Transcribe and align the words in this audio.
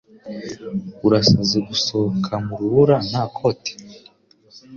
Urasaze 1.05 1.57
gusohoka 1.67 2.31
mu 2.45 2.53
rubura 2.59 2.97
nta 3.09 3.23
koti. 3.35 3.73